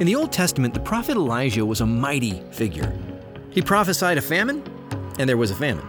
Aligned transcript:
In 0.00 0.06
the 0.08 0.16
Old 0.16 0.32
Testament, 0.32 0.74
the 0.74 0.80
prophet 0.80 1.16
Elijah 1.16 1.64
was 1.64 1.80
a 1.80 1.86
mighty 1.86 2.42
figure. 2.50 2.92
He 3.50 3.62
prophesied 3.62 4.18
a 4.18 4.20
famine, 4.20 4.60
and 5.20 5.28
there 5.28 5.36
was 5.36 5.52
a 5.52 5.54
famine. 5.54 5.86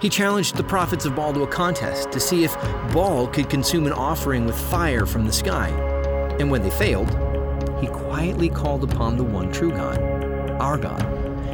He 0.00 0.08
challenged 0.08 0.54
the 0.54 0.62
prophets 0.62 1.04
of 1.04 1.16
Baal 1.16 1.32
to 1.32 1.42
a 1.42 1.48
contest 1.48 2.12
to 2.12 2.20
see 2.20 2.44
if 2.44 2.54
Baal 2.92 3.26
could 3.26 3.50
consume 3.50 3.88
an 3.88 3.92
offering 3.92 4.46
with 4.46 4.56
fire 4.56 5.04
from 5.04 5.26
the 5.26 5.32
sky. 5.32 5.68
And 6.38 6.48
when 6.48 6.62
they 6.62 6.70
failed, 6.70 7.10
he 7.80 7.88
quietly 7.88 8.50
called 8.50 8.84
upon 8.84 9.16
the 9.16 9.24
one 9.24 9.50
true 9.50 9.72
God, 9.72 10.00
our 10.60 10.78
God, 10.78 11.02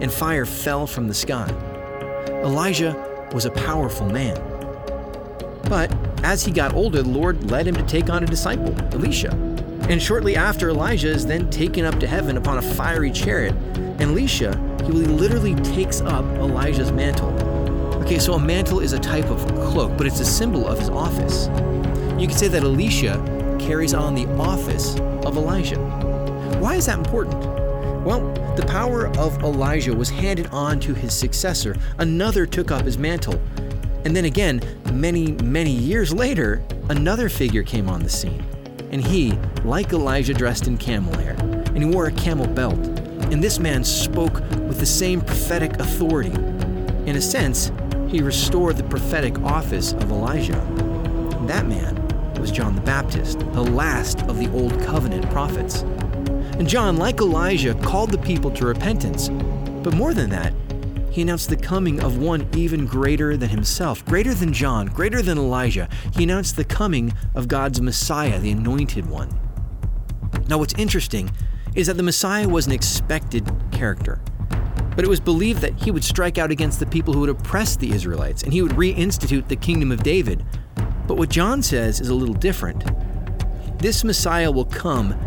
and 0.00 0.12
fire 0.12 0.46
fell 0.46 0.86
from 0.86 1.08
the 1.08 1.14
sky. 1.14 1.48
Elijah 2.44 2.94
was 3.32 3.46
a 3.46 3.50
powerful 3.50 4.06
man. 4.06 4.36
But 5.68 5.92
as 6.22 6.44
he 6.44 6.52
got 6.52 6.72
older, 6.72 7.02
the 7.02 7.08
Lord 7.08 7.50
led 7.50 7.66
him 7.66 7.74
to 7.74 7.82
take 7.82 8.08
on 8.10 8.22
a 8.22 8.26
disciple, 8.26 8.72
Elisha. 8.94 9.49
And 9.90 10.00
shortly 10.00 10.36
after, 10.36 10.68
Elijah 10.68 11.08
is 11.08 11.26
then 11.26 11.50
taken 11.50 11.84
up 11.84 11.98
to 11.98 12.06
heaven 12.06 12.36
upon 12.36 12.58
a 12.58 12.62
fiery 12.62 13.10
chariot. 13.10 13.54
And 13.74 14.02
Elisha, 14.02 14.56
he 14.84 14.92
literally 14.92 15.56
takes 15.56 16.00
up 16.00 16.24
Elijah's 16.36 16.92
mantle. 16.92 17.30
Okay, 18.00 18.20
so 18.20 18.34
a 18.34 18.38
mantle 18.38 18.78
is 18.78 18.92
a 18.92 19.00
type 19.00 19.24
of 19.24 19.44
cloak, 19.68 19.98
but 19.98 20.06
it's 20.06 20.20
a 20.20 20.24
symbol 20.24 20.68
of 20.68 20.78
his 20.78 20.90
office. 20.90 21.48
You 22.20 22.28
could 22.28 22.38
say 22.38 22.46
that 22.46 22.62
Elisha 22.62 23.56
carries 23.58 23.92
on 23.92 24.14
the 24.14 24.28
office 24.36 24.94
of 25.26 25.36
Elijah. 25.36 25.80
Why 26.60 26.76
is 26.76 26.86
that 26.86 26.98
important? 26.98 27.40
Well, 28.04 28.32
the 28.54 28.66
power 28.66 29.08
of 29.18 29.42
Elijah 29.42 29.92
was 29.92 30.08
handed 30.08 30.46
on 30.52 30.78
to 30.80 30.94
his 30.94 31.12
successor. 31.12 31.76
Another 31.98 32.46
took 32.46 32.70
up 32.70 32.84
his 32.84 32.96
mantle. 32.96 33.40
And 34.04 34.14
then 34.14 34.26
again, 34.26 34.62
many, 34.92 35.32
many 35.42 35.72
years 35.72 36.14
later, 36.14 36.62
another 36.90 37.28
figure 37.28 37.64
came 37.64 37.88
on 37.88 38.04
the 38.04 38.08
scene. 38.08 38.44
And 38.90 39.04
he, 39.04 39.32
like 39.64 39.92
Elijah, 39.92 40.34
dressed 40.34 40.66
in 40.66 40.76
camel 40.76 41.16
hair, 41.18 41.36
and 41.40 41.78
he 41.78 41.84
wore 41.84 42.06
a 42.06 42.12
camel 42.12 42.46
belt. 42.46 42.78
And 43.30 43.42
this 43.42 43.58
man 43.58 43.84
spoke 43.84 44.40
with 44.50 44.80
the 44.80 44.86
same 44.86 45.20
prophetic 45.20 45.78
authority. 45.78 46.32
In 47.06 47.16
a 47.16 47.20
sense, 47.20 47.70
he 48.08 48.20
restored 48.20 48.76
the 48.76 48.84
prophetic 48.84 49.38
office 49.40 49.92
of 49.92 50.10
Elijah. 50.10 50.60
That 51.46 51.66
man 51.66 51.96
was 52.40 52.50
John 52.50 52.74
the 52.74 52.80
Baptist, 52.80 53.38
the 53.38 53.62
last 53.62 54.22
of 54.22 54.38
the 54.38 54.50
Old 54.52 54.72
Covenant 54.80 55.30
prophets. 55.30 55.82
And 56.58 56.68
John, 56.68 56.96
like 56.96 57.20
Elijah, 57.20 57.74
called 57.74 58.10
the 58.10 58.18
people 58.18 58.50
to 58.52 58.66
repentance. 58.66 59.28
But 59.28 59.94
more 59.94 60.12
than 60.12 60.30
that, 60.30 60.52
he 61.10 61.22
announced 61.22 61.48
the 61.48 61.56
coming 61.56 62.00
of 62.00 62.18
one 62.18 62.48
even 62.56 62.86
greater 62.86 63.36
than 63.36 63.48
himself, 63.48 64.04
greater 64.04 64.32
than 64.32 64.52
John, 64.52 64.86
greater 64.86 65.22
than 65.22 65.38
Elijah. 65.38 65.88
He 66.14 66.24
announced 66.24 66.56
the 66.56 66.64
coming 66.64 67.12
of 67.34 67.48
God's 67.48 67.80
Messiah, 67.80 68.38
the 68.38 68.52
Anointed 68.52 69.06
One. 69.06 69.28
Now, 70.48 70.58
what's 70.58 70.74
interesting 70.74 71.30
is 71.74 71.86
that 71.86 71.96
the 71.96 72.02
Messiah 72.02 72.48
was 72.48 72.66
an 72.66 72.72
expected 72.72 73.50
character. 73.70 74.20
But 74.96 75.04
it 75.04 75.08
was 75.08 75.20
believed 75.20 75.60
that 75.60 75.80
he 75.80 75.90
would 75.90 76.04
strike 76.04 76.38
out 76.38 76.50
against 76.50 76.80
the 76.80 76.86
people 76.86 77.14
who 77.14 77.20
would 77.20 77.30
oppress 77.30 77.76
the 77.76 77.92
Israelites 77.92 78.42
and 78.42 78.52
he 78.52 78.62
would 78.62 78.72
reinstitute 78.72 79.48
the 79.48 79.56
kingdom 79.56 79.92
of 79.92 80.02
David. 80.02 80.44
But 81.06 81.16
what 81.16 81.28
John 81.30 81.62
says 81.62 82.00
is 82.00 82.08
a 82.08 82.14
little 82.14 82.34
different. 82.34 82.84
This 83.78 84.04
Messiah 84.04 84.50
will 84.50 84.66
come, 84.66 85.18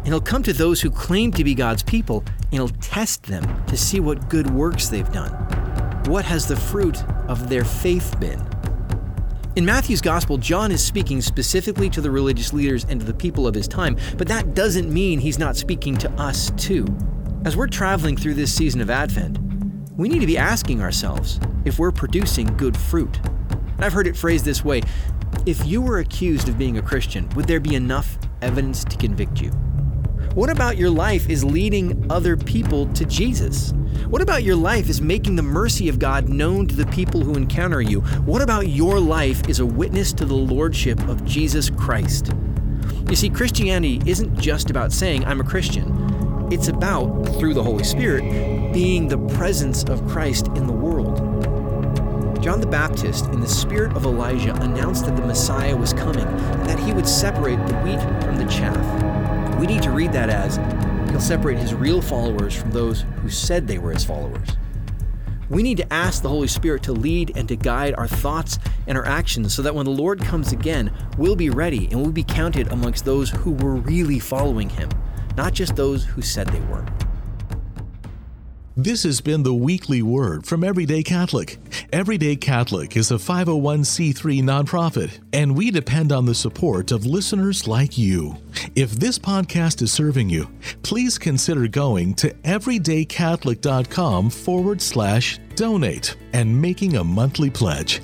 and 0.00 0.08
he'll 0.08 0.20
come 0.20 0.42
to 0.42 0.52
those 0.52 0.80
who 0.80 0.90
claim 0.90 1.32
to 1.32 1.44
be 1.44 1.54
God's 1.54 1.82
people, 1.82 2.24
and 2.44 2.52
he'll 2.52 2.68
test 2.68 3.24
them 3.24 3.64
to 3.66 3.76
see 3.76 4.00
what 4.00 4.28
good 4.28 4.50
works 4.50 4.88
they've 4.88 5.12
done. 5.12 5.30
What 6.06 6.24
has 6.24 6.46
the 6.46 6.56
fruit 6.56 7.04
of 7.28 7.48
their 7.48 7.64
faith 7.64 8.18
been? 8.18 8.44
In 9.56 9.64
Matthew's 9.64 10.00
Gospel, 10.00 10.38
John 10.38 10.72
is 10.72 10.82
speaking 10.82 11.20
specifically 11.20 11.90
to 11.90 12.00
the 12.00 12.10
religious 12.10 12.52
leaders 12.52 12.86
and 12.88 13.00
to 13.00 13.06
the 13.06 13.12
people 13.12 13.46
of 13.46 13.54
his 13.54 13.68
time, 13.68 13.96
but 14.16 14.28
that 14.28 14.54
doesn't 14.54 14.92
mean 14.92 15.18
he's 15.18 15.38
not 15.38 15.56
speaking 15.56 15.96
to 15.98 16.10
us 16.12 16.50
too. 16.56 16.86
As 17.44 17.56
we're 17.56 17.66
traveling 17.66 18.16
through 18.16 18.34
this 18.34 18.54
season 18.54 18.80
of 18.80 18.90
Advent, 18.90 19.38
we 19.96 20.08
need 20.08 20.20
to 20.20 20.26
be 20.26 20.38
asking 20.38 20.80
ourselves 20.80 21.40
if 21.64 21.78
we're 21.78 21.90
producing 21.90 22.46
good 22.56 22.76
fruit. 22.76 23.20
I've 23.78 23.92
heard 23.92 24.06
it 24.06 24.16
phrased 24.16 24.44
this 24.44 24.64
way 24.64 24.82
if 25.46 25.66
you 25.66 25.80
were 25.80 25.98
accused 25.98 26.48
of 26.48 26.58
being 26.58 26.78
a 26.78 26.82
Christian, 26.82 27.28
would 27.30 27.46
there 27.46 27.60
be 27.60 27.74
enough 27.74 28.18
evidence 28.42 28.84
to 28.84 28.96
convict 28.96 29.40
you? 29.40 29.50
What 30.40 30.48
about 30.48 30.78
your 30.78 30.88
life 30.88 31.28
is 31.28 31.44
leading 31.44 32.10
other 32.10 32.34
people 32.34 32.90
to 32.94 33.04
Jesus? 33.04 33.74
What 34.08 34.22
about 34.22 34.42
your 34.42 34.56
life 34.56 34.88
is 34.88 35.02
making 35.02 35.36
the 35.36 35.42
mercy 35.42 35.86
of 35.90 35.98
God 35.98 36.30
known 36.30 36.66
to 36.66 36.74
the 36.74 36.86
people 36.86 37.20
who 37.20 37.34
encounter 37.34 37.82
you? 37.82 38.00
What 38.24 38.40
about 38.40 38.68
your 38.68 38.98
life 38.98 39.46
is 39.50 39.60
a 39.60 39.66
witness 39.66 40.14
to 40.14 40.24
the 40.24 40.34
Lordship 40.34 40.98
of 41.10 41.26
Jesus 41.26 41.68
Christ? 41.68 42.32
You 43.10 43.16
see, 43.16 43.28
Christianity 43.28 44.00
isn't 44.06 44.40
just 44.40 44.70
about 44.70 44.92
saying, 44.92 45.26
I'm 45.26 45.42
a 45.42 45.44
Christian. 45.44 46.48
It's 46.50 46.68
about, 46.68 47.22
through 47.38 47.52
the 47.52 47.62
Holy 47.62 47.84
Spirit, 47.84 48.72
being 48.72 49.08
the 49.08 49.18
presence 49.36 49.84
of 49.84 50.08
Christ 50.08 50.46
in 50.56 50.66
the 50.66 50.72
world. 50.72 51.18
John 52.42 52.62
the 52.62 52.66
Baptist, 52.66 53.26
in 53.26 53.40
the 53.40 53.46
spirit 53.46 53.94
of 53.94 54.06
Elijah, 54.06 54.54
announced 54.62 55.04
that 55.04 55.16
the 55.16 55.26
Messiah 55.26 55.76
was 55.76 55.92
coming 55.92 56.24
and 56.24 56.66
that 56.66 56.80
he 56.80 56.94
would 56.94 57.06
separate 57.06 57.58
the 57.66 57.74
wheat 57.80 58.00
from 58.24 58.38
the 58.38 58.46
chaff. 58.50 59.19
We 59.60 59.66
need 59.66 59.82
to 59.82 59.90
read 59.90 60.14
that 60.14 60.30
as 60.30 60.56
he'll 61.10 61.20
separate 61.20 61.58
his 61.58 61.74
real 61.74 62.00
followers 62.00 62.56
from 62.56 62.70
those 62.70 63.02
who 63.20 63.28
said 63.28 63.68
they 63.68 63.76
were 63.76 63.92
his 63.92 64.02
followers. 64.02 64.48
We 65.50 65.62
need 65.62 65.76
to 65.76 65.92
ask 65.92 66.22
the 66.22 66.30
Holy 66.30 66.46
Spirit 66.48 66.82
to 66.84 66.94
lead 66.94 67.36
and 67.36 67.46
to 67.48 67.56
guide 67.56 67.94
our 67.98 68.08
thoughts 68.08 68.58
and 68.86 68.96
our 68.96 69.04
actions 69.04 69.52
so 69.52 69.60
that 69.60 69.74
when 69.74 69.84
the 69.84 69.90
Lord 69.90 70.22
comes 70.22 70.52
again, 70.52 70.90
we'll 71.18 71.36
be 71.36 71.50
ready 71.50 71.88
and 71.90 72.00
we'll 72.00 72.10
be 72.10 72.24
counted 72.24 72.72
amongst 72.72 73.04
those 73.04 73.28
who 73.28 73.52
were 73.52 73.74
really 73.74 74.18
following 74.18 74.70
him, 74.70 74.88
not 75.36 75.52
just 75.52 75.76
those 75.76 76.04
who 76.04 76.22
said 76.22 76.46
they 76.46 76.60
were. 76.60 76.86
This 78.82 79.02
has 79.02 79.20
been 79.20 79.42
the 79.42 79.52
weekly 79.52 80.00
word 80.00 80.46
from 80.46 80.64
Everyday 80.64 81.02
Catholic. 81.02 81.58
Everyday 81.92 82.34
Catholic 82.34 82.96
is 82.96 83.10
a 83.10 83.16
501c3 83.16 84.42
nonprofit, 84.42 85.18
and 85.34 85.54
we 85.54 85.70
depend 85.70 86.12
on 86.12 86.24
the 86.24 86.34
support 86.34 86.90
of 86.90 87.04
listeners 87.04 87.68
like 87.68 87.98
you. 87.98 88.38
If 88.74 88.92
this 88.92 89.18
podcast 89.18 89.82
is 89.82 89.92
serving 89.92 90.30
you, 90.30 90.48
please 90.82 91.18
consider 91.18 91.68
going 91.68 92.14
to 92.14 92.30
everydaycatholic.com 92.30 94.30
forward 94.30 94.80
slash 94.80 95.38
donate 95.56 96.16
and 96.32 96.62
making 96.62 96.96
a 96.96 97.04
monthly 97.04 97.50
pledge. 97.50 98.00